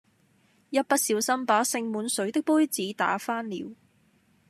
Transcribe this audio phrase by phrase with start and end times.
[0.71, 3.75] 一不小心把盛滿水的杯子打翻了